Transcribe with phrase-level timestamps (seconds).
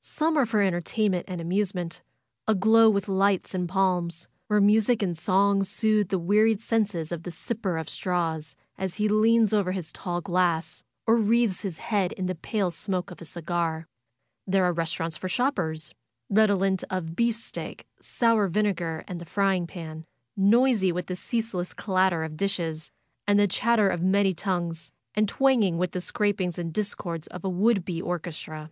[0.00, 2.00] Some are for entertainment and amusement^
[2.48, 7.12] aglow FAITH 229 with lights and palms, where music and song soothe the wearied senses
[7.12, 11.76] of the sipper of straws, as he leans over his tall glass, or wreathes his
[11.76, 13.86] head in the pale smoke of a cigar.
[14.46, 15.92] There are restaurants for shoppers,
[16.32, 20.06] redo lent of beefsteak, sour vinegar and the frying pan;
[20.38, 22.90] noisy with the ceaseless clatter of dishes
[23.26, 27.44] and the chat ter of many tongues, and twanging with the scrapings and discords of
[27.44, 28.70] a would be orchestra.